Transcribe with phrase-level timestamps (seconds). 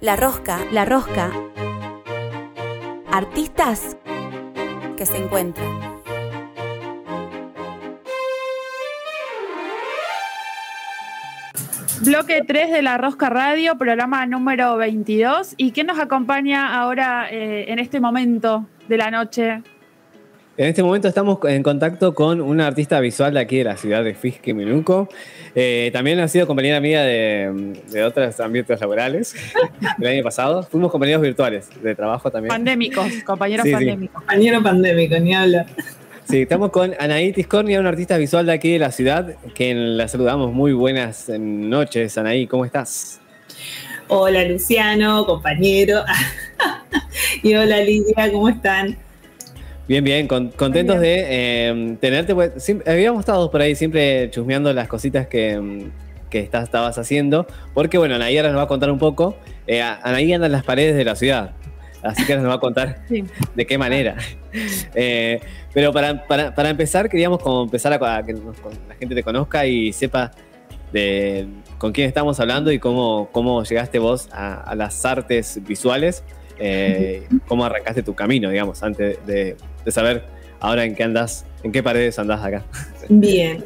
[0.00, 1.32] La Rosca, La Rosca,
[3.10, 3.96] artistas
[4.96, 5.66] que se encuentran.
[12.02, 15.54] Bloque 3 de La Rosca Radio, programa número 22.
[15.56, 19.64] ¿Y quién nos acompaña ahora eh, en este momento de la noche?
[20.58, 24.02] En este momento estamos en contacto con una artista visual de aquí de la ciudad
[24.02, 25.08] de Fisque Minuco.
[25.54, 29.36] Eh, también ha sido compañera mía de, de otros ambientes laborales
[30.00, 30.64] el año pasado.
[30.64, 32.48] Fuimos compañeros virtuales de trabajo también.
[32.48, 33.74] Pandémicos, compañeros Sí, sí.
[33.76, 34.14] pandémicos.
[34.16, 35.66] Compañero pandémico, ni hablar.
[36.28, 40.08] Sí, estamos con Anaí Tiscornia, una artista visual de aquí de la ciudad, que la
[40.08, 40.52] saludamos.
[40.52, 43.20] Muy buenas noches, Anaí, ¿cómo estás?
[44.08, 46.02] Hola Luciano, compañero.
[47.44, 48.98] y hola Lidia, ¿cómo están?
[49.88, 52.34] Bien, bien, con- contentos de eh, tenerte.
[52.34, 55.90] pues, siempre- habíamos estado por ahí siempre chusmeando las cositas que, mm,
[56.28, 59.36] que estás- estabas haciendo, porque bueno, Anaí ahora nos va a contar un poco.
[59.66, 61.52] Eh, Anaí anda en las paredes de la ciudad,
[62.02, 63.24] así que ahora nos va a contar Sí.
[63.54, 64.16] de qué manera.
[64.94, 65.40] Eh,
[65.74, 68.56] pero para, para- para empezar, queríamos como empezar a, a que nos-
[68.88, 70.32] la gente te conozca y sepa
[70.92, 71.46] de
[71.78, 76.24] con quién estamos hablando y cómo, cómo llegaste vos a, a las artes visuales,
[76.58, 79.56] eh, cómo arrancaste tu camino, digamos, antes de,
[79.88, 80.22] de saber
[80.60, 82.62] ahora en qué andas, en qué paredes andás acá.
[83.08, 83.64] Bien.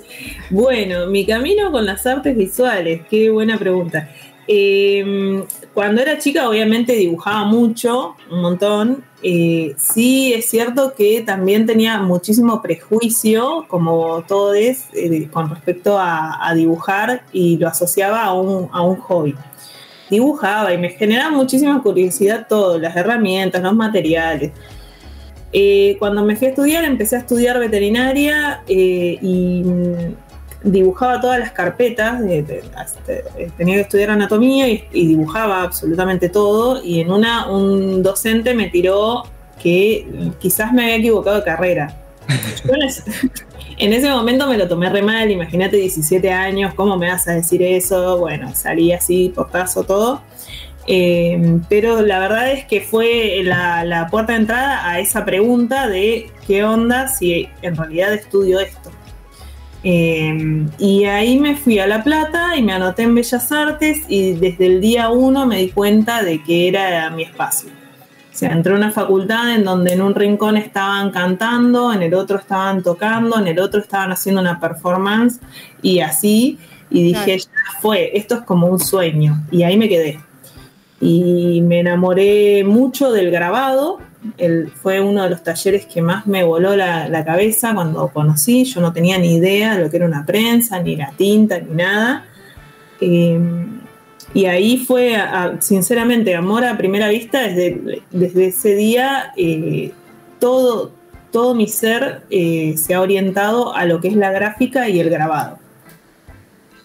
[0.50, 4.08] Bueno, mi camino con las artes visuales, qué buena pregunta.
[4.46, 9.04] Eh, cuando era chica, obviamente dibujaba mucho, un montón.
[9.20, 15.98] Eh, sí, es cierto que también tenía muchísimo prejuicio, como todo es, eh, con respecto
[15.98, 19.34] a, a dibujar y lo asociaba a un, a un hobby.
[20.08, 24.52] Dibujaba y me generaba muchísima curiosidad todo, las herramientas, los materiales.
[25.52, 30.14] Eh, cuando me fui a estudiar, empecé a estudiar veterinaria eh, y mm,
[30.70, 32.20] dibujaba todas las carpetas.
[32.20, 36.82] de- de- hasta- eh, tenía que estudiar anatomía y, y dibujaba absolutamente todo.
[36.82, 39.24] Y en una, un docente me tiró
[39.62, 40.06] que
[40.40, 41.96] quizás me había equivocado de carrera.
[42.64, 42.72] Yo
[43.78, 45.30] en ese momento me lo tomé re mal.
[45.30, 48.18] Imagínate, 17 años, ¿cómo me vas a decir eso?
[48.18, 50.22] Bueno, salí así, portazo, todo.
[50.86, 55.88] Eh, pero la verdad es que fue la, la puerta de entrada a esa pregunta
[55.88, 58.90] de qué onda si en realidad estudio esto.
[59.84, 64.32] Eh, y ahí me fui a La Plata y me anoté en Bellas Artes y
[64.34, 67.70] desde el día uno me di cuenta de que era mi espacio.
[67.70, 72.14] O sea, entré a una facultad en donde en un rincón estaban cantando, en el
[72.14, 75.38] otro estaban tocando, en el otro estaban haciendo una performance
[75.82, 76.58] y así.
[76.88, 79.42] Y dije, ya fue, esto es como un sueño.
[79.50, 80.18] Y ahí me quedé
[81.02, 83.98] y me enamoré mucho del grabado.
[84.38, 88.64] El, fue uno de los talleres que más me voló la, la cabeza cuando conocí.
[88.64, 91.74] Yo no tenía ni idea de lo que era una prensa, ni la tinta, ni
[91.74, 92.24] nada.
[93.00, 93.36] Eh,
[94.32, 95.16] y ahí fue,
[95.58, 97.42] sinceramente, amor a primera vista.
[97.42, 99.90] Desde, desde ese día, eh,
[100.38, 100.92] todo,
[101.32, 105.10] todo mi ser eh, se ha orientado a lo que es la gráfica y el
[105.10, 105.58] grabado.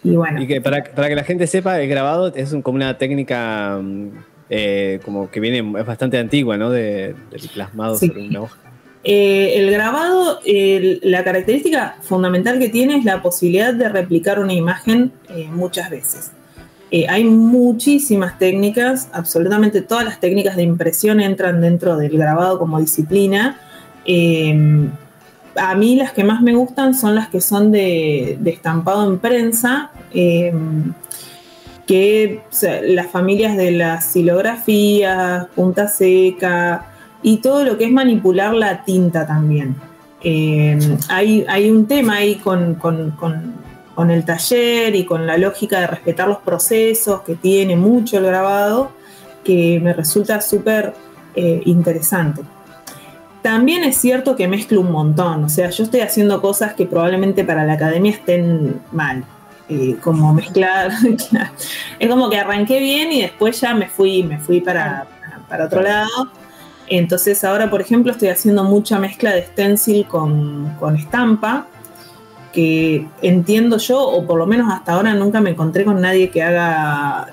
[0.03, 0.41] Y bueno.
[0.41, 3.79] Y que para, para que la gente sepa, el grabado es un- como una técnica
[3.81, 4.09] mm,
[4.49, 6.69] eh, como que viene, es bastante antigua, ¿no?
[6.69, 8.07] De, del plasmado Sí.
[8.07, 8.57] sobre una hoja.
[9.03, 15.11] Eh, el grabado, la característica fundamental que tiene es la posibilidad de replicar una imagen
[15.29, 16.31] eh, muchas veces.
[17.09, 23.59] Hay muchísimas técnicas, absolutamente todas las técnicas de impresión entran dentro del grabado como disciplina.
[25.57, 29.91] A mí las que más me gustan son las que son de, estampado en prensa,
[30.13, 30.53] eh,
[31.85, 32.41] que
[32.83, 36.85] las familias de las silografías, punta seca
[37.23, 39.75] y todo lo que es manipular la tinta también.
[40.23, 40.77] Eh,
[41.09, 42.77] hay, un tema ahí con
[44.09, 48.91] el taller y con la lógica de respetar los procesos que tiene mucho el grabado,
[49.47, 50.93] que me resulta súper
[51.35, 52.41] eh, interesante.
[53.47, 57.45] También es cierto que mezclo un montón, o sea, yo estoy haciendo cosas que probablemente
[57.45, 59.23] para la academia estén mal,
[59.69, 60.91] eh, como mezclar,
[61.99, 65.07] es como que arranqué bien y después ya me fui, me fui para,
[65.47, 66.29] para- otro lado.
[66.89, 71.67] Entonces ahora, por ejemplo, estoy haciendo mucha mezcla de stencil con, con estampa,
[72.51, 76.43] que entiendo yo, o por lo menos hasta ahora nunca me encontré con nadie que
[76.43, 77.27] haga,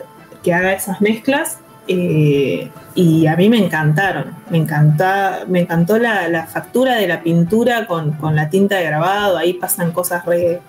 [0.45, 1.59] que haga esas mezclas.
[1.89, 7.23] Eh, y a mí me encantaron, me, encanta, me encantó la, la factura de la
[7.23, 10.61] pintura con, con la tinta de grabado, ahí pasan cosas re,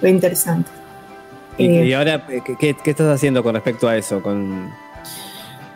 [0.00, 0.72] re interesantes.
[1.58, 4.20] Y, Eh, y ahora, eh, ¿qué, qué- estás haciendo con respecto a eso?
[4.22, 4.70] Con,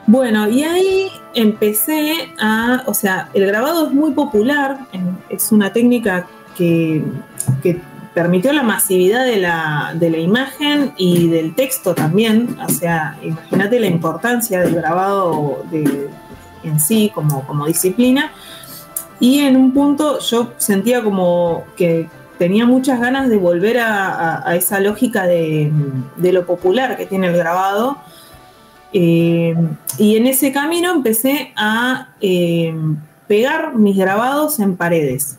[0.07, 4.79] Bueno, y ahí empecé a, o sea, el grabado es muy popular,
[5.29, 7.03] es una técnica que,
[7.63, 7.79] que
[8.15, 12.57] permitió la masividad de la, de la imagen y del texto también.
[12.65, 16.09] O sea, imagínate la importancia del grabado de,
[16.65, 18.33] en sí como, como disciplina.
[19.21, 22.09] Y en un punto yo sentía como que
[22.39, 25.73] tenía muchas ganas de volver a, esa lógica de,
[26.17, 27.99] lo popular que tiene el grabado.
[28.93, 29.55] Eh,
[29.99, 32.75] y en ese camino empecé a eh,
[33.27, 35.38] pegar mis grabados en paredes,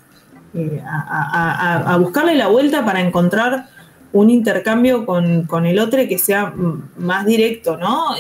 [0.56, 3.68] eh, a, buscarle la vuelta para encontrar
[4.12, 6.54] un intercambio con, el otro que sea
[6.98, 8.16] más directo, ¿no?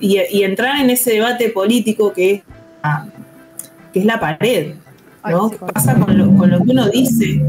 [0.00, 2.42] y, entrar en ese debate político que es,
[3.92, 4.74] que es la pared,
[5.28, 5.50] ¿no?
[5.50, 7.42] ¿Qué pasa con lo, con lo que uno dice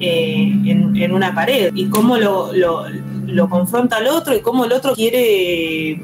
[0.00, 1.72] eh, en, una pared?
[1.74, 6.02] Y cómo lo, lo, confronta al otro y cómo el otro quiere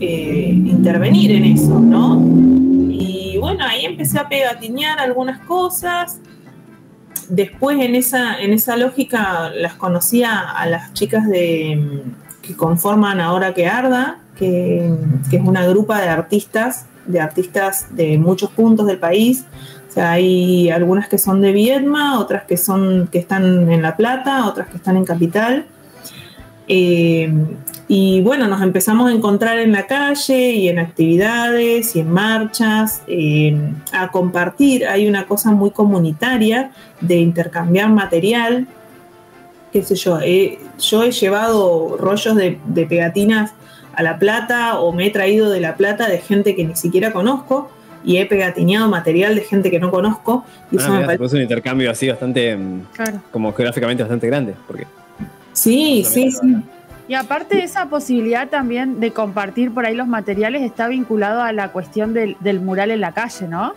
[0.00, 2.83] eh, intervenir en eso, ¿no?
[3.34, 6.20] Y bueno, ahí empecé a pegatinear algunas cosas.
[7.28, 12.04] Después en esa, en esa lógica las conocía a las chicas de,
[12.42, 14.88] que conforman Ahora que Arda, que,
[15.32, 19.44] es una grupa de artistas de artistas de muchos puntos del país.
[19.90, 23.96] O sea, hay algunas que son de Viedma, otras que son que están en La
[23.96, 25.66] Plata, otras que están en Capital.
[26.68, 27.34] Eh,
[27.86, 33.02] y bueno, nos empezamos a encontrar en la calle y en actividades y en marchas,
[33.92, 34.86] a compartir.
[34.86, 36.70] Hay una cosa muy comunitaria
[37.00, 38.66] de intercambiar material.
[39.72, 40.18] Qué sé yo,
[40.78, 43.52] yo he llevado rollos de, de pegatinas
[43.94, 47.12] a La Plata o me he traído de La Plata de gente que ni siquiera
[47.12, 47.70] conozco
[48.04, 50.44] y he pegatineado material de gente que no conozco.
[50.70, 52.82] Y eso ah, me un intercambio así bastante, mm,
[53.30, 54.54] como geográficamente bastante grande.
[54.66, 54.86] Porque
[55.52, 56.56] sí, sí, sí.
[57.06, 61.70] Y aparte esa posibilidad también de compartir por ahí los materiales está vinculado a la
[61.70, 63.74] cuestión del, mural en la calle, ¿no?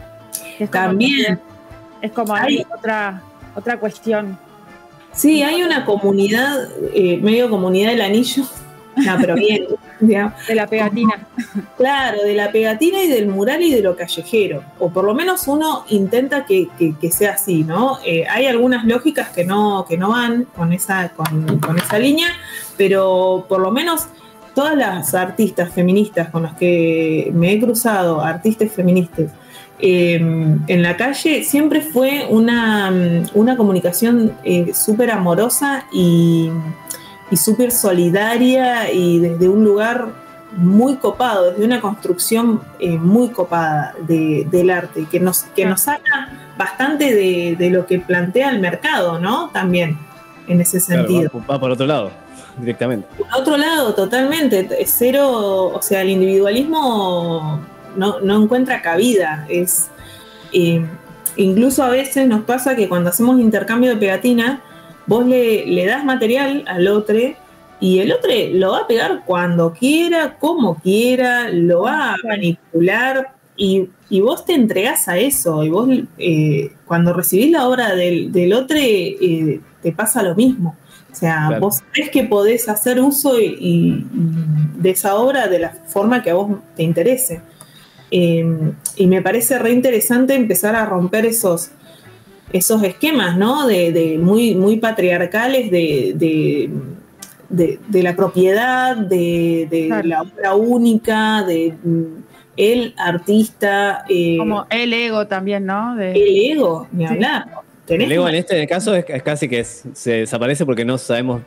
[0.72, 1.40] también.
[2.02, 3.22] es como hay otra,
[3.56, 4.38] otra cuestión.
[5.12, 8.44] Sí, hay una comunidad, eh, medio comunidad del anillo,
[8.96, 9.66] no, pero bien,
[10.00, 11.28] De la pegatina.
[11.76, 14.64] Claro, de la pegatina y del mural y de lo callejero.
[14.80, 16.68] O por lo menos uno intenta que,
[17.12, 17.98] sea así, ¿no?
[18.06, 22.30] Eh, hay algunas lógicas que no, que no van con esa, con, esa línea,
[22.78, 24.08] pero por lo menos
[24.54, 29.32] todas las artistas feministas con las que me he cruzado, artistas feministas,
[29.80, 32.92] em, en la calle siempre fue una,
[33.36, 36.50] una comunicación eh, súper amorosa y,
[37.30, 40.08] y súper solidaria y desde un lugar
[40.56, 46.30] muy copado, desde una construcción eh, muy copada del arte, que nos, que nos saca
[46.58, 49.50] bastante de, lo que plantea el mercado, ¿no?
[49.50, 49.98] También,
[50.48, 51.30] en ese sentido.
[51.50, 52.12] va, por otro lado,
[52.58, 53.08] directamente.
[53.18, 54.68] Por otro lado, totalmente.
[54.86, 57.60] Cero, o sea, el individualismo
[57.96, 59.46] no, encuentra cabida.
[59.50, 59.90] Es,
[60.54, 60.84] eh,
[61.36, 64.62] incluso a veces nos pasa que cuando hacemos intercambio de pegatina,
[65.07, 67.18] vos le, das material al otro
[67.80, 73.33] y el otro lo va a pegar cuando quiera, como quiera, lo va a manipular
[73.56, 73.89] y,
[74.21, 79.59] vos te entregás a eso y vos eh, cuando recibís la obra del, otro eh,
[79.81, 80.75] te pasa lo mismo.
[81.12, 84.04] O sea, vos sabés que podés hacer uso de
[84.83, 87.42] esa obra de la forma que a vos te interese.
[88.12, 88.45] Eh,
[88.95, 91.71] y me parece re interesante empezar a romper esos,
[92.54, 93.68] esos esquemas, ¿no?
[93.68, 96.70] De, muy, muy patriarcales de,
[97.50, 102.04] de, la propiedad, de, la obra única, de mm,
[102.56, 104.06] el artista.
[104.10, 106.00] Eh, Como el ego también, ¿no?
[106.00, 107.45] El ego, ni hablar.
[107.88, 111.42] El ego en este caso es, casi que se desaparece porque no sabemos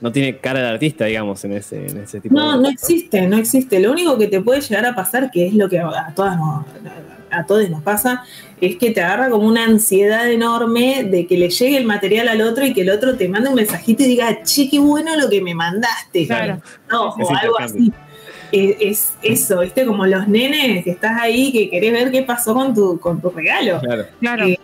[0.00, 2.56] no tiene cara de artista, digamos, en ese, en ese tipo no, de.
[2.56, 3.80] No, no existe, no existe.
[3.80, 6.36] Lo único que te puede llegar a pasar, que es lo que a todas
[7.34, 8.24] a todos nos pasa,
[8.60, 12.42] es que te agarra como una ansiedad enorme de que le llegue el material al
[12.42, 15.28] otro y que el otro te mande un mensajito y diga, che, qué bueno lo
[15.28, 16.26] que me mandaste.
[16.26, 16.60] Claro.
[16.90, 17.92] No, o algo así.
[18.52, 19.84] Es, eso, ¿viste?
[19.84, 23.30] Como los nenes que estás ahí, que querés ver qué pasó con tu, con tu
[23.30, 23.80] regalo.
[23.80, 24.04] Claro.
[24.20, 24.46] claro.
[24.46, 24.58] Eh,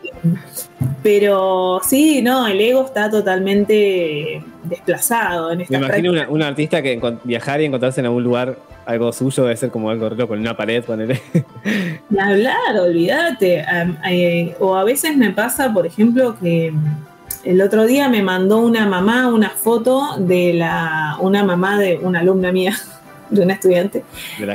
[1.03, 7.01] pero sí, no, el ego está totalmente desplazado en esta Me imagino una, artista que
[7.25, 8.57] viajar y encontrarse en algún lugar
[8.91, 11.21] algo suyo debe ser como algo loco en una pared, ponele.
[12.19, 13.65] hablar, olvídate.
[14.09, 16.73] Eh, o a veces me pasa, por ejemplo, que
[17.45, 22.21] el otro día me mandó una mamá una foto de la una mamá de una
[22.21, 22.77] alumna mía,
[23.31, 24.05] de una estudiante.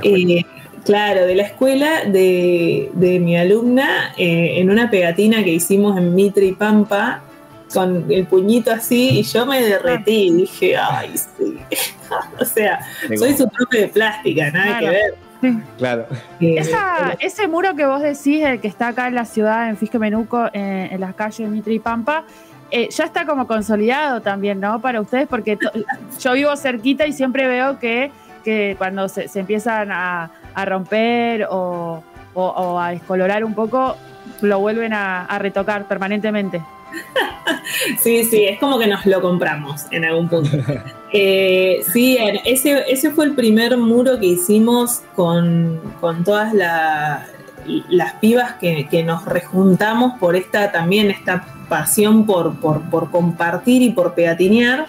[0.04, 0.44] Eh,
[0.84, 6.46] claro, de la escuela de, mi alumna eh, en una pegatina que hicimos en Mitre
[6.46, 7.22] y Pampa
[7.74, 11.58] con el puñito así y yo me derretí y dije, ay, sí.
[12.40, 12.80] o sea,
[13.18, 15.16] soy su profe de plástica, nada que ver.
[15.78, 16.08] Claro.
[16.40, 16.60] Eh,
[17.20, 20.50] ese muro que vos decís, el que está acá en la ciudad, en Fisque Menuco,
[20.54, 22.24] en las calles Mitre y Pampa,
[22.72, 24.82] eh, ya está como consolidado también, ¿no?
[24.82, 25.60] Para ustedes, porque
[26.20, 28.12] yo vivo cerquita y siempre veo que,
[28.44, 30.32] que cuando se, empiezan a,
[30.66, 32.02] romper o,
[32.80, 33.96] a descolorar un poco,
[34.42, 36.62] lo vuelven a retocar permanentemente.
[38.00, 40.58] Sí, sí, es como que nos lo compramos en algún punto.
[41.18, 45.80] Eh, sí, ese, ese fue el primer muro que hicimos con,
[46.26, 53.92] todas las pibas que, nos rejuntamos por esta también, esta pasión por, por, compartir y
[53.92, 54.88] por peatinear.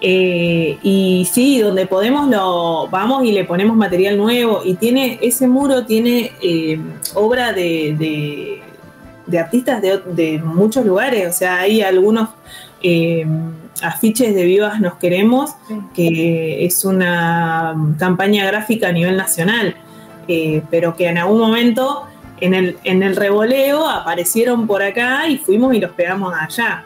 [0.00, 4.62] Eh, y sí, donde podemos lo vamos y le ponemos material nuevo.
[4.64, 6.80] Y tiene, ese muro tiene eh,
[7.14, 8.62] obra de de
[9.34, 12.28] artistas de, muchos lugares, o sea, hay algunos
[12.82, 13.26] eh,
[13.82, 15.54] afiches de Vivas Nos Queremos,
[15.94, 19.76] que es una campaña gráfica a nivel nacional,
[20.28, 22.06] eh, pero que en algún momento
[22.40, 26.84] en el, en el revoleo aparecieron por acá y fuimos y los pegamos allá.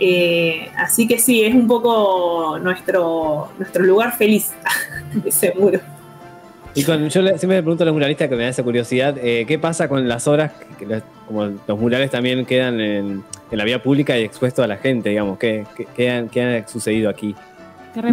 [0.00, 4.52] Eh, así que sí, es un poco nuestro, nuestro lugar feliz,
[5.24, 5.80] ese muro.
[6.78, 9.44] Y con, yo siempre me pregunto a los muralistas que me da esa curiosidad, eh,
[9.48, 14.16] ¿qué pasa con las obras, que, como los murales también quedan en, la vía pública
[14.16, 15.38] y expuestos a la gente, digamos?
[15.38, 15.66] ¿Qué,
[15.96, 17.34] qué, ha sucedido aquí?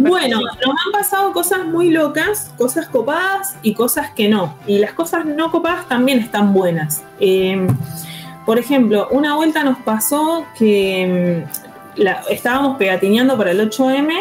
[0.00, 4.56] Bueno, nos han pasado cosas muy locas, cosas copadas y cosas que no.
[4.66, 7.04] Y las cosas no copadas también están buenas.
[7.20, 7.68] Em,
[8.44, 11.46] por ejemplo, una vuelta nos pasó que
[11.96, 14.12] mm, estábamos pegatineando para el 8M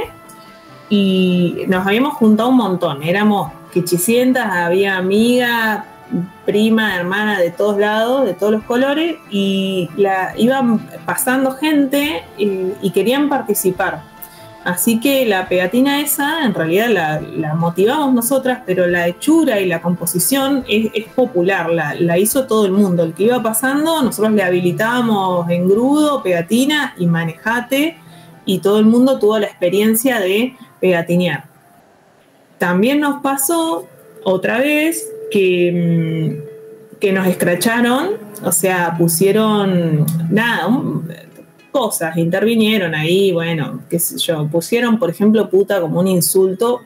[0.90, 3.02] y nos habíamos juntado un montón.
[3.02, 5.84] Éramos Quichicientas, había amiga,
[6.46, 12.90] prima, hermana de todos lados, de todos los colores, y la, iban pasando gente y,
[12.92, 14.02] querían participar.
[14.64, 19.82] Así que la pegatina esa, en realidad la, motivamos nosotras, pero la hechura y la
[19.82, 23.04] composición es, popular, la, hizo todo el mundo.
[23.04, 27.98] El que iba pasando, nosotros le habilitábamos engrudo, pegatina y manejate,
[28.46, 31.55] y todo el mundo tuvo la experiencia de pegatinear.
[32.58, 33.88] También nos pasó
[34.24, 38.12] otra vez que, mm, que nos escracharon,
[38.44, 40.68] o sea, pusieron nada,
[41.72, 46.82] cosas, intervinieron ahí, bueno, qué sé yo, pusieron, por ejemplo, puta como un insulto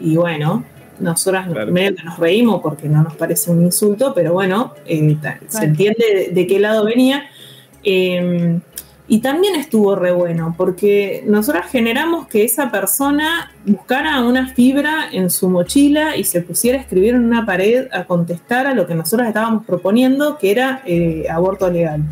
[0.00, 0.64] y bueno,
[1.00, 5.16] nosotras nos reímos porque no nos parece un insulto, pero bueno, eh,
[5.48, 7.24] se entiende de, qué lado venía.
[7.82, 8.60] Em,
[9.06, 15.28] y también estuvo re bueno, porque nosotros generamos que esa persona buscara una fibra en
[15.28, 18.94] su mochila y se pusiera a escribir en una pared a contestar a lo que
[18.94, 22.02] nosotros estábamos proponiendo, que era eh, aborto legal.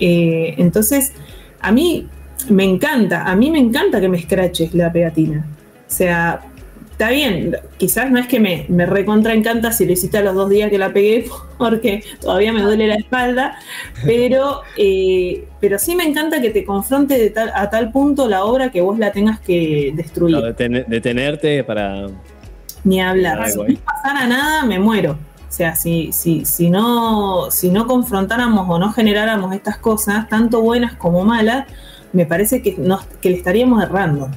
[0.00, 1.12] Eh, entonces,
[1.60, 2.08] a mí
[2.48, 5.44] me encanta, a mí me encanta que me escraches la pegatina.
[5.86, 6.40] O sea,
[6.98, 10.34] está bien, quizás no es que me, me recontra encanta si lo hiciste a los
[10.34, 11.26] dos días que la pegué,
[11.58, 13.56] porque todavía me duele la espalda,
[14.04, 18.44] pero, eh, pero sí me encanta que te confronte de tal, a tal punto la
[18.44, 20.56] obra que vos la tengas que destruir.
[20.88, 22.08] detenerte para...
[22.82, 23.48] Ni hablar.
[23.48, 25.12] si no pasara nada, me muero.
[25.12, 30.62] O sea, si, si, si, no, si no confrontáramos o no generáramos estas cosas, tanto
[30.62, 31.66] buenas como malas,
[32.12, 34.28] me parece que, nos, que le estaríamos errando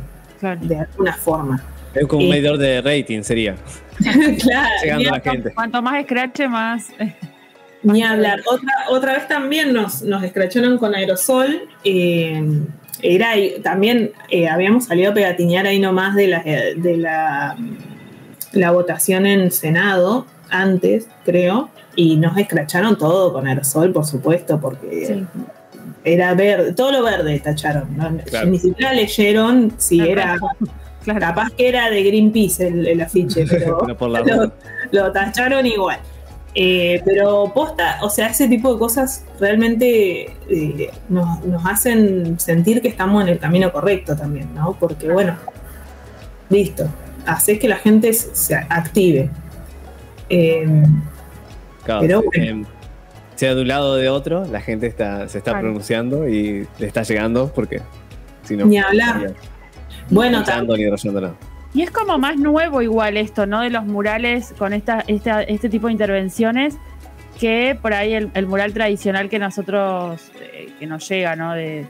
[0.61, 1.63] de alguna forma.
[1.93, 3.55] Es como un medidor de rating, sería.
[4.41, 4.69] claro.
[4.81, 5.53] Llegando a la gente.
[5.53, 6.87] Cuanto más escrache, más.
[7.83, 8.41] Ni hablar.
[8.45, 11.67] Otra, otra vez también nos, nos escracharon con aerosol.
[11.83, 12.61] Eh,
[13.01, 13.31] era
[13.63, 17.57] también eh, habíamos salido a pegatinear ahí nomás de la, de la,
[18.51, 25.23] la votación en Senado, antes, creo, y nos escracharon todo con aerosol, por supuesto, porque
[26.03, 27.87] era verde, todo lo verde tacharon.
[28.47, 30.37] Ni siquiera leyeron si era
[31.05, 33.79] Capaz que era de Greenpeace el, afiche, pero
[34.91, 35.99] lo, tacharon igual.
[36.53, 42.89] Eh, pero posta, o sea, ese tipo de cosas realmente eh, nos, hacen sentir que
[42.89, 44.75] estamos en el camino correcto también, ¿no?
[44.77, 45.37] Porque bueno,
[46.49, 46.87] listo,
[47.25, 49.29] haces que la gente se active.
[50.27, 51.01] Em,
[51.85, 52.65] pero em,
[53.35, 56.87] sea de un lado o de otro, la gente está, se está pronunciando y le
[56.87, 57.81] está llegando porque
[58.43, 58.65] si no.
[58.65, 59.33] Ni hablar.
[60.11, 60.43] Bueno,
[61.73, 63.61] y es como más nuevo igual esto, ¿no?
[63.61, 66.77] De los murales con esta, este tipo de intervenciones
[67.39, 71.53] que por ahí el, mural tradicional que nosotros, eh, que nos llega, ¿no?
[71.53, 71.87] De,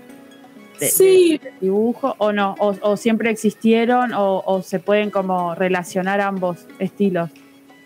[1.60, 7.30] dibujo, o no, o, siempre existieron, o, se pueden como relacionar ambos estilos.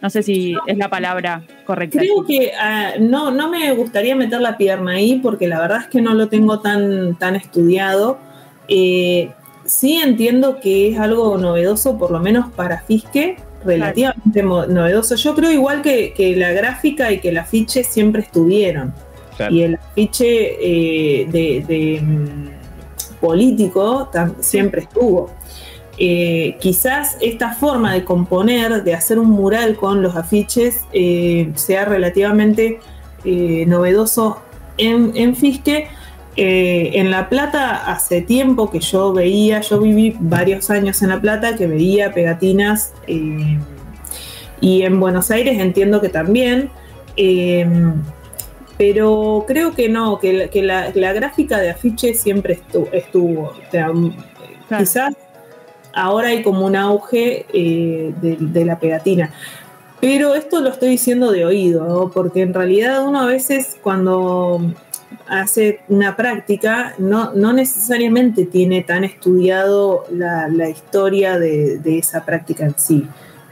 [0.01, 1.99] No sé si es la palabra correcta.
[1.99, 5.87] Creo que ah, no, no me gustaría meter la pierna ahí porque la verdad es
[5.87, 8.19] que no lo tengo tan, tan estudiado.
[8.67, 9.31] Eh,
[9.65, 15.15] sí entiendo que es algo novedoso, por lo menos para Fiske, relativamente novedoso.
[15.15, 18.93] Yo creo igual que, la gráfica y que el afiche siempre estuvieron.
[19.35, 19.53] Claro.
[19.53, 25.31] Y el afiche eh, de, mm, político siempre estuvo.
[25.97, 31.85] Eh, quizás esta forma de componer, de hacer un mural con los afiches, eh, sea
[31.85, 32.79] relativamente
[33.25, 34.37] novedoso
[34.77, 35.35] en, en
[36.35, 36.99] Fisque.
[36.99, 41.55] en La Plata hace tiempo que yo veía, yo viví varios años en La Plata,
[41.55, 42.93] que veía pegatinas
[44.61, 46.69] y en Buenos Aires entiendo que también.
[48.77, 52.59] Pero creo que no, que, la, gráfica de afiche siempre
[52.91, 53.53] estuvo.
[54.77, 55.13] Quizás
[55.93, 59.31] ahora hay como un auge eh, de, la pegatina.
[60.01, 64.61] Pero esto lo estoy diciendo de oído, porque en realidad uno a veces cuando
[65.27, 72.75] hace una práctica no, no necesariamente tiene tan estudiado la, historia de, esa práctica en
[72.77, 73.07] sí.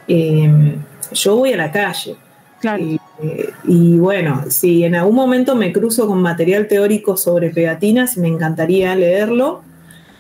[0.08, 0.76] Eh,
[1.12, 2.16] yo voy a la calle.
[2.60, 2.84] Claro.
[3.22, 8.28] Eh, y bueno, si en algún momento me cruzo con material teórico sobre pegatinas, me
[8.28, 9.62] encantaría leerlo.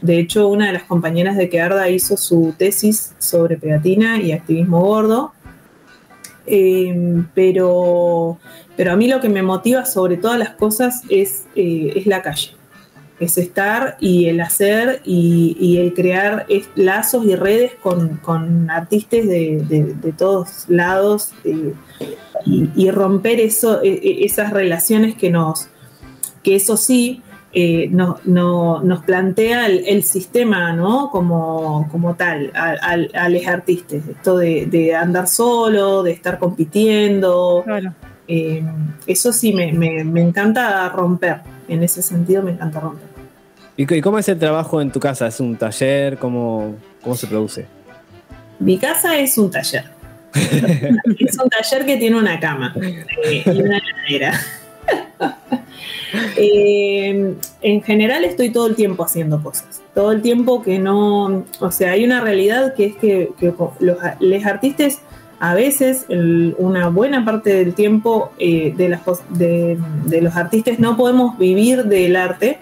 [0.02, 4.82] De hecho, una de las compañeras de Quearda hizo su tesis sobre pegatina y activismo
[4.82, 5.32] gordo.
[6.46, 8.38] Em, pero,
[8.75, 12.22] pero a mí lo que me motiva sobre todas las cosas es, eh, es la
[12.22, 12.51] calle.
[13.20, 20.65] Es estar y el hacer y, el crear lazos y redes con, artistas de, todos
[20.68, 21.32] lados.
[21.44, 21.74] Eh,
[22.46, 25.70] y, romper eso, e, e, esas relaciones que nos,
[26.42, 27.22] que eso sí,
[27.56, 31.12] eh, no, nos plantea el, sistema, ¿no?
[31.12, 34.01] Como, como tal, a, los artistas.
[34.10, 37.63] Esto de, andar solo, de estar compitiendo.
[38.27, 38.63] Eh,
[39.08, 39.70] eso sí me,
[40.22, 41.42] encanta romper.
[41.68, 43.08] En ese sentido me encanta romper.
[43.75, 45.27] ¿Y cómo es el trabajo en tu casa?
[45.27, 46.18] ¿Es un taller?
[46.18, 47.65] ¿Cómo, cómo se produce?
[48.60, 49.86] Mi casa es un taller.
[50.34, 54.39] es un taller que tiene una cama eh, y una heladera.
[56.38, 59.82] Eh, en general estoy todo el tiempo haciendo cosas.
[59.96, 61.44] Todo el tiempo que no.
[61.60, 63.32] O sea, hay una realidad que es que,
[63.80, 65.00] los, artistas
[65.44, 72.16] a veces, una buena parte del tiempo eh, de, los artistas no podemos vivir del
[72.16, 72.60] arte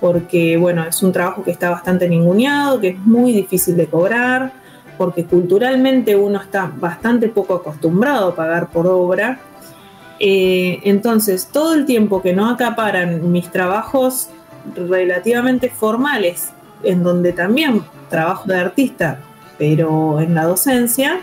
[0.00, 4.52] porque, bueno, es un trabajo que está bastante ninguneado, que es muy difícil de cobrar
[4.98, 9.40] porque culturalmente uno está bastante poco acostumbrado a pagar por obra.
[10.20, 14.28] Eh, entonces, todo el tiempo que no acaparan mis trabajos
[14.76, 16.50] relativamente formales,
[16.84, 19.18] en donde también trabajo de artista,
[19.58, 21.22] pero en la docencia,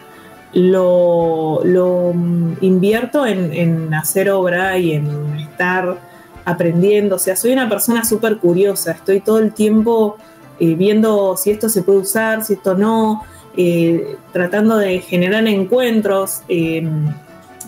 [0.53, 2.13] lo,
[2.61, 5.97] invierto en, hacer obra y en estar
[6.45, 7.15] aprendiendo.
[7.15, 10.17] O sea, soy una persona súper curiosa, estoy todo el tiempo
[10.59, 13.23] eh, viendo si esto se puede usar, si esto no.
[13.59, 16.41] Eh, tratando de generar encuentros.
[16.47, 16.87] Eh,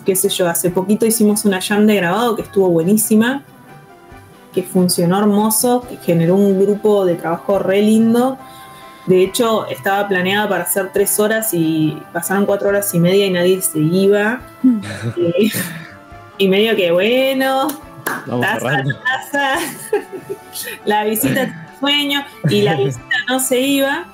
[0.04, 3.42] qué sé yo, hace poquito hicimos una jam de grabado que estuvo buenísima,
[4.54, 8.38] que funcionó hermoso, que generó un grupo de trabajo re lindo.
[9.10, 13.30] De hecho, estaba planeada para hacer tres horas y pasaron cuatro horas y media y
[13.30, 14.40] nadie se iba.
[15.16, 15.50] Eh,
[16.38, 17.68] y medio que bueno,
[18.40, 18.84] taza,
[19.30, 19.58] taza,
[20.84, 24.04] la visita sueño y la visita no se iba.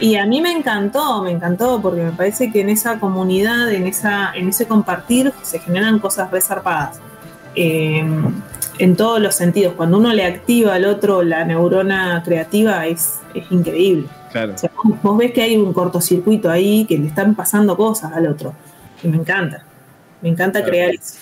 [0.00, 3.86] Y a mí me encantó, me encantó, porque me parece que en esa comunidad, en,
[3.86, 7.00] esa, en ese compartir, se generan cosas resarpadas.
[7.54, 8.34] Em,
[8.78, 9.74] en todos los sentidos.
[9.74, 13.20] Cuando uno le activa al otro la neurona creativa, es,
[13.50, 14.06] increíble.
[14.32, 14.54] Claro.
[15.02, 18.54] vos, ves que hay un cortocircuito ahí, que le están pasando cosas al otro.
[19.02, 19.64] Y me encanta.
[20.22, 21.18] Me encanta crear eso.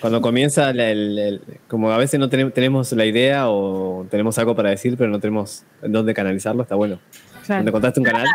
[0.00, 4.96] Cuando comienza, el, como a veces no tenemos la idea o tenemos algo para decir,
[4.96, 6.98] pero no tenemos en dónde canalizarlo, está bueno.
[7.46, 8.26] Cuando contaste un canal,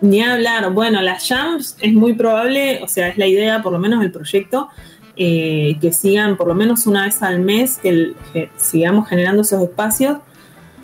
[0.00, 0.70] Ni hablar.
[0.72, 4.12] Bueno, las jams es muy probable, o sea, es la idea, por lo menos el
[4.12, 4.68] proyecto,
[5.16, 8.14] eh, que sigan por lo menos una vez al mes, que,
[8.56, 10.18] sigamos generando esos espacios,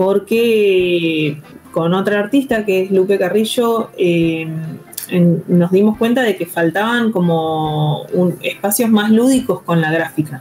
[0.00, 4.48] porque con otra artista que es Lupe Carrillo, eh,
[5.46, 8.06] nos dimos cuenta de que faltaban como
[8.40, 10.40] espacios más lúdicos con la gráfica.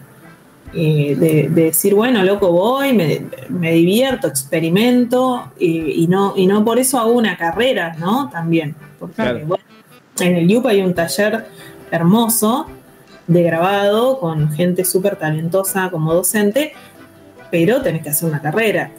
[0.74, 6.98] Eh, de, decir, bueno, loco, voy, me, divierto, experimento y, no, y no por eso
[6.98, 8.30] hago una carrera, ¿no?
[8.30, 8.76] También.
[8.98, 9.46] Porque
[10.22, 11.48] en el YUP hay un taller
[11.92, 12.66] hermoso
[13.28, 16.72] de grabado con gente súper talentosa como docente,
[17.52, 18.92] pero tenés que hacer una carrera.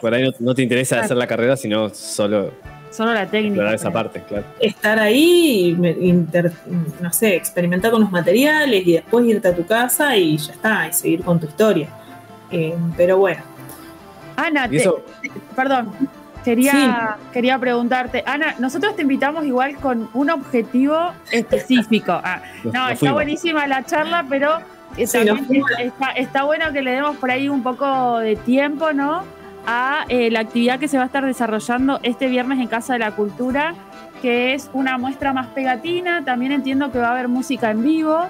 [0.00, 2.52] Por ahí no, te interesa hacer la carrera, sino solo
[2.90, 3.72] Solo la técnica.
[3.72, 4.44] esa parte, claro.
[4.60, 5.74] Estar ahí,
[7.00, 10.88] no sé, experimentar con los materiales y después irte a tu casa y ya está,
[10.88, 11.88] y seguir con tu historia.
[12.50, 13.42] Eh, pero bueno.
[14.36, 14.68] Ana,
[15.56, 15.90] perdón,
[16.44, 22.12] quería, quería preguntarte, Ana, nosotros te invitamos igual con un objetivo específico.
[22.12, 24.58] Ah, no, está buenísima la charla, pero
[24.96, 25.04] Sí,
[26.16, 29.22] está bueno que le demos por ahí un poco de tiempo, ¿no?
[29.66, 32.98] A eh, la actividad que se va a estar desarrollando este viernes en Casa de
[32.98, 33.74] la Cultura,
[34.20, 36.24] que es una muestra más pegatina.
[36.24, 38.26] También entiendo que va a haber música en vivo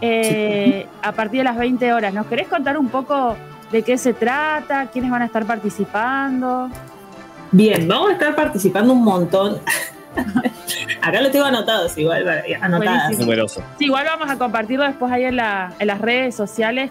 [0.00, 2.12] eh, a partir de las 20 horas.
[2.12, 3.36] ¿Nos querés contar un poco
[3.72, 4.86] de qué se trata?
[4.86, 6.68] ¿Quiénes van a estar participando?
[7.50, 9.58] Bien, vamos a estar participando un montón.
[11.02, 13.18] Acá lo tengo anotados igual, vale, anotadas.
[13.18, 13.62] Numeroso.
[13.78, 16.90] Sí, igual vamos a compartirlo después ahí en, la- en las redes sociales.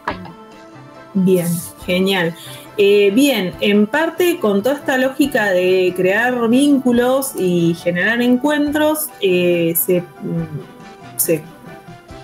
[1.16, 1.48] Bien,
[1.86, 2.36] genial.
[2.78, 9.76] Eh, bien, en parte con toda esta lógica de crear vínculos y generar encuentros, eh,
[9.78, 11.44] se, mm, se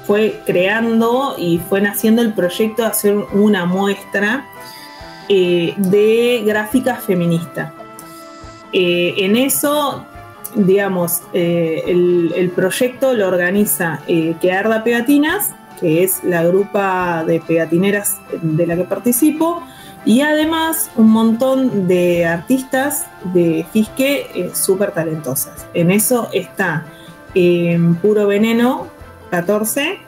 [0.08, 4.46] fue creando y fue naciendo el proyecto de hacer una muestra
[5.28, 7.72] eh, de gráfica feminista.
[8.74, 10.04] Eh, en eso,
[10.56, 17.24] digamos, eh, el, el proyecto lo organiza eh, Que Arda Pegatinas, que es la grupa
[17.26, 19.64] de pegatineras de la que participo,
[20.06, 25.68] y además un montón de artistas de Fisque eh, súper talentosas.
[25.74, 26.86] En eso está
[28.02, 28.88] Puro Veneno
[29.30, 30.00] 14,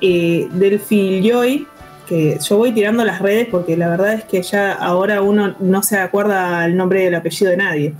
[0.00, 1.66] eh, Delphi Joy,
[2.06, 5.82] que yo voy tirando las redes porque la verdad es que ya ahora uno no
[5.82, 7.94] se acuerda el nombre del apellido de nadie.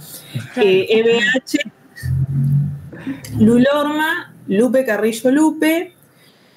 [0.56, 1.70] Eh, EBH,
[3.38, 5.92] Lulorma, Lupe Carrillo Lupe,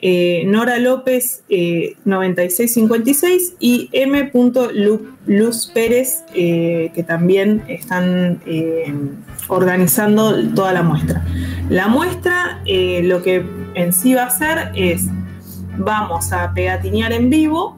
[0.01, 4.31] eh, Nora López eh, 9656 y M.
[4.73, 8.93] Lu- Luz Pérez, eh, que también están eh,
[9.49, 11.25] organizando toda la muestra.
[11.69, 13.43] La muestra eh, lo que
[13.75, 15.05] en sí va a hacer es,
[15.77, 17.77] vamos a pegatinear en vivo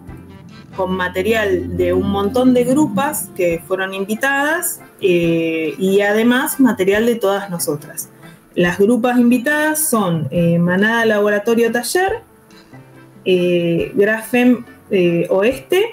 [0.76, 7.16] con material de un montón de grupas que fueron invitadas eh, y además material de
[7.16, 8.10] todas nosotras.
[8.56, 12.20] Las grupas invitadas son eh, Manada Laboratorio Taller,
[13.24, 15.92] eh, Grafem eh, Oeste,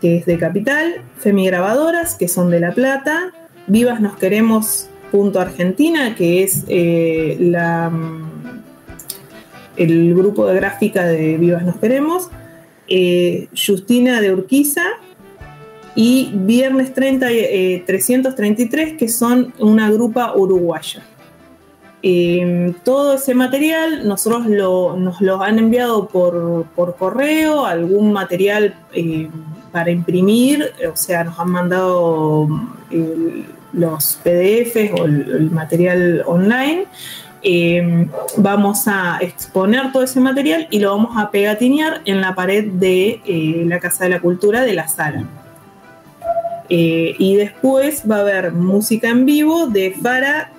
[0.00, 3.32] que es de Capital, Femi Grabadoras, que son de La Plata,
[3.66, 8.30] Vivas Nos Queremos punto Argentina, que es la, mm,
[9.76, 12.30] el grupo de gráfica de Vivas Nos Queremos,
[13.54, 14.84] Justina de Urquiza
[15.94, 21.02] y Viernes 30, eh, 333, que son una grupa uruguaya.
[22.02, 28.74] Eh, todo ese material nosotros lo- nos lo han enviado por, por correo, algún material
[28.94, 29.28] eh,
[29.70, 32.48] para imprimir, o sea, nos han mandado
[32.90, 36.86] eh, los PDFs o el, el material online.
[37.42, 42.64] Eh, vamos a exponer todo ese material y lo vamos a pegatinear en la pared
[42.72, 45.24] de eh, la Casa de la Cultura de la sala.
[46.72, 50.52] Y después va a haber música en vivo de Fara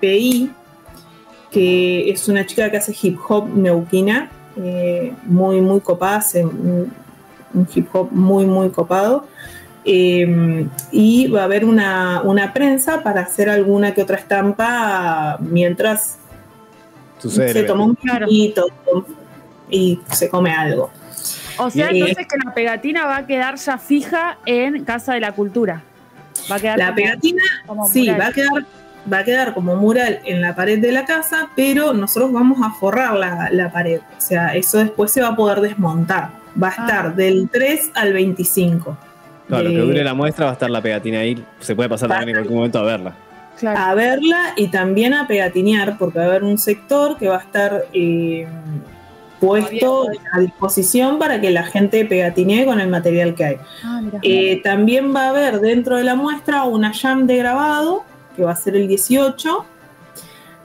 [0.00, 0.50] TMPI,
[1.50, 6.92] que es una chica que hace hip hop neuquina, eh, muy, muy copada, hace un,
[7.54, 9.26] un hip hop muy, muy copado.
[9.84, 16.18] Eh, y va a haber una, una prensa para hacer alguna que otra estampa mientras
[17.18, 17.52] Sucede.
[17.52, 18.66] se toma un vinito
[19.70, 20.90] y se come algo.
[21.58, 25.20] O sea, Eh, entonces que la pegatina va a quedar ya fija en Casa de
[25.20, 25.82] la Cultura.
[26.50, 28.66] Va a quedar La como- pegatina como Sí, va a quedar,
[29.12, 32.70] va a quedar como mural en la pared de la casa, pero nosotros vamos a
[32.72, 34.00] forrar la, la pared.
[34.16, 36.30] O sea, eso después se va a poder desmontar.
[36.60, 36.84] Va a Ah.
[36.86, 38.96] estar del 3 al 25.
[39.48, 41.44] Claro, lo que Eh, dure la muestra va a estar la pegatina ahí.
[41.60, 43.14] Se puede pasar también en cualquier momento a verla.
[43.58, 43.78] Claro.
[43.80, 47.40] a verla y también a pegatinear, porque va a haber un sector que va a
[47.40, 48.46] estar eh,
[49.40, 53.56] puesto a disposición para que la gente pegatinee con el material que hay.
[53.84, 54.18] Ah, mira.
[54.22, 58.04] Eh, también va a haber dentro de la muestra una jam de grabado,
[58.36, 59.64] que va a ser el 18,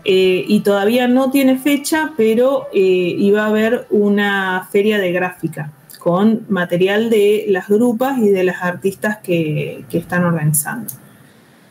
[0.03, 5.71] eh, y todavía no tiene fecha, pero eh, iba a haber una feria de gráfica
[5.99, 10.91] con material de las grupas y de las artistas que, que están organizando.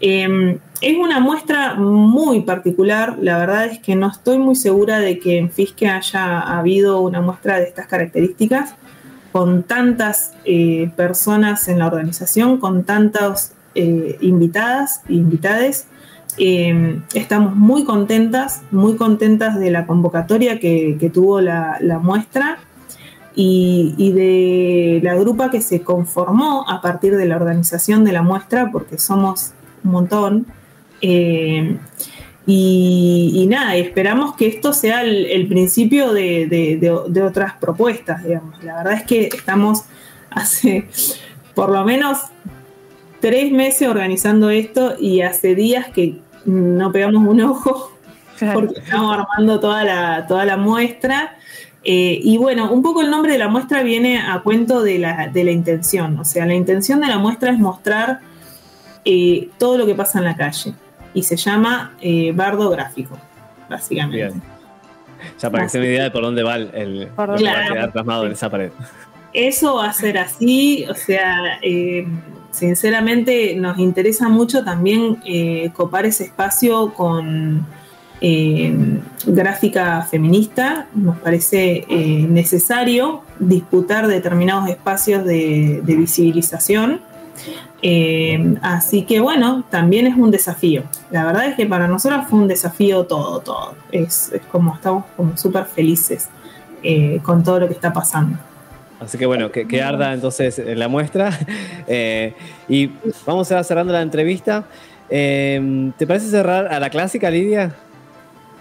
[0.01, 5.19] Eh, es una muestra muy particular, la verdad es que no estoy muy segura de
[5.19, 8.77] que en Fisque haya habido una muestra de estas características
[9.33, 15.87] con tantas eh, personas en la organización, con tantas invitadas e invitades.
[16.38, 22.59] Eh, estamos muy contentas, muy contentas de la convocatoria que, tuvo la, muestra
[23.35, 28.71] y, de la grupa que se conformó a partir de la organización de la muestra,
[28.71, 29.53] porque somos
[29.85, 30.47] un montón.
[31.03, 31.77] Eh,
[32.47, 38.62] y, y nada, esperamos que esto sea el, principio de- de otras propuestas, digamos.
[38.64, 39.85] La verdad es que estamos
[40.31, 40.87] hace
[41.55, 42.19] por lo menos
[43.20, 47.92] tres meses organizando esto y hace días que no pegamos un ojo
[48.38, 48.61] Claro.
[48.61, 51.37] porque estamos armando toda la, toda la muestra
[51.83, 55.28] Eh, y bueno, un poco el nombre de la muestra viene a cuento de la,
[55.28, 56.18] de la intención.
[56.18, 58.20] O sea, la intención de la muestra es mostrar
[59.06, 60.74] eh, todo lo que pasa en la calle.
[61.14, 63.16] Y se llama eh, bardo gráfico,
[63.70, 64.16] básicamente.
[64.26, 64.42] Bien.
[65.40, 67.48] Ya para que se me idea de por dónde va el, el Por lo dónde
[67.50, 67.72] que va a va.
[67.74, 68.70] quedar plasmado en esa pared.
[69.33, 72.07] Eso va a ser así, o sea, eh,
[72.51, 77.66] sinceramente nos interesa mucho también eh, copar ese espacio con
[78.21, 78.75] eh,
[79.27, 80.87] gráfica feminista.
[80.95, 87.01] Nos parece eh, necesario disputar determinados espacios de, visibilización.
[88.61, 90.83] Así que bueno, también es un desafío.
[91.11, 93.75] La verdad es que para nosotros fue un desafío todo, todo.
[93.90, 96.29] Es, es como estamos como súper felices
[97.23, 98.37] con todo lo que está pasando.
[99.01, 101.31] Así que bueno, que, que arda entonces en la muestra.
[101.93, 102.35] Eh,
[102.69, 102.89] y
[103.27, 104.63] vamos a ir cerrando la entrevista.
[105.09, 107.75] Eh, ¿Te parece cerrar a la clásica, Lidia?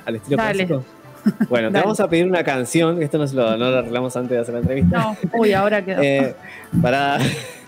[0.04, 0.66] ¿Al estilo Dale.
[0.66, 0.84] clásico?
[1.50, 1.84] Bueno, te Dale.
[1.84, 4.54] vamos a pedir una canción, esto no, se lo, no lo arreglamos antes de hacer
[4.56, 4.98] la entrevista.
[4.98, 6.02] No, uy, ahora quedó.
[6.02, 6.34] Eh,
[6.82, 7.20] para,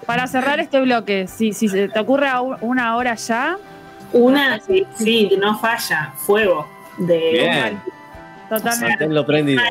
[0.08, 2.28] Para cerrar este bloque, si, si se te ocurre
[2.62, 3.58] una hora ya,
[4.14, 6.68] Una, sí, sí, no falla, fuego.
[6.98, 7.80] De Bien.
[8.50, 8.88] totalmente.
[8.90, 9.62] manténlo prendido.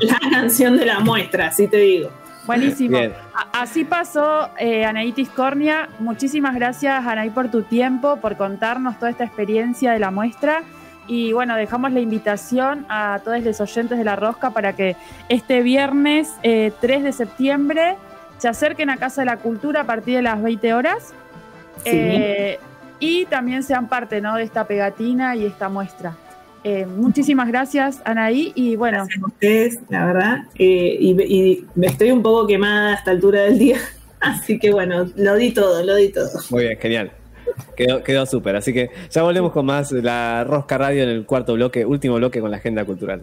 [0.00, 2.10] es la canción de la muestra, así te digo.
[2.46, 2.98] Buenísimo.
[2.98, 3.12] Bien.
[3.52, 5.88] Así pasó eh, Anaitis Cornia.
[5.98, 10.62] Muchísimas gracias, Anaí, por tu tiempo, por contarnos toda esta experiencia de la muestra.
[11.06, 14.96] Y bueno, dejamos la invitación a todos los oyentes de La Rosca para que
[15.28, 17.96] este viernes eh, 3 de septiembre
[18.38, 21.12] se acerquen a Casa de la Cultura a partir de las 20 horas.
[21.82, 21.90] Sí.
[21.92, 22.58] Eh,
[22.98, 24.36] y también sean parte ¿no?
[24.36, 26.16] de esta pegatina y esta muestra.
[26.64, 28.52] Eh, muchísimas gracias, Anaí.
[28.54, 30.38] Y bueno, Gracias a ustedes, la verdad.
[30.58, 33.78] Eh, y, y me estoy un poco quemada a esta altura del día.
[34.20, 36.30] Así que bueno, lo di todo, lo di todo.
[36.50, 37.12] Muy bien, genial.
[37.76, 38.56] Quedó, quedó súper.
[38.56, 42.40] Así que ya volvemos con más la Rosca Radio en el cuarto bloque, último bloque
[42.40, 43.22] con la agenda cultural.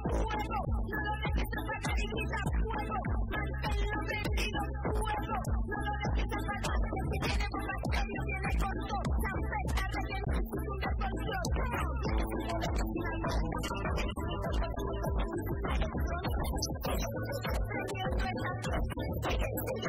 [18.63, 19.80] I'm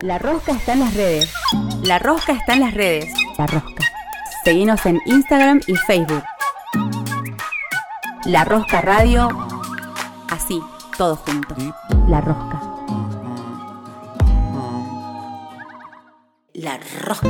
[0.00, 1.32] La Rosca está en las redes.
[1.82, 3.12] La Rosca está en las redes.
[3.36, 3.84] La Rosca.
[4.44, 6.22] Seguinos en Instagram y Facebook.
[8.24, 9.28] La Rosca Radio.
[10.96, 11.58] todos juntos.
[12.06, 12.60] La rosca.
[16.54, 17.28] La rosca.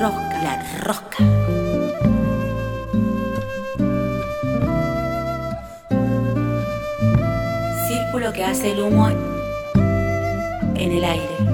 [0.00, 1.43] Rosca, la rosca.
[8.34, 11.53] Que hace el humo en el aire.